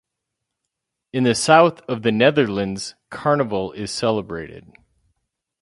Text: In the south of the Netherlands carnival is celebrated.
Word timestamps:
In 1.13 1.25
the 1.25 1.35
south 1.35 1.81
of 1.87 2.01
the 2.01 2.11
Netherlands 2.11 2.95
carnival 3.11 3.71
is 3.71 3.91
celebrated. 3.91 4.65